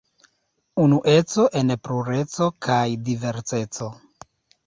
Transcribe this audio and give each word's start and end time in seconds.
Unueco 0.83 1.43
en 1.59 1.73
plureco 1.89 2.47
kaj 2.67 2.81
diverseco. 3.11 3.91